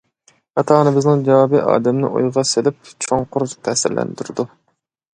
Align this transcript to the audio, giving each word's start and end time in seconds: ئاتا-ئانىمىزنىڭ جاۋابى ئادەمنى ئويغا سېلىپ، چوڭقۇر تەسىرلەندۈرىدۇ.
ئاتا-ئانىمىزنىڭ 0.61 1.21
جاۋابى 1.27 1.61
ئادەمنى 1.67 2.11
ئويغا 2.13 2.47
سېلىپ، 2.55 2.93
چوڭقۇر 3.07 3.49
تەسىرلەندۈرىدۇ. 3.71 4.53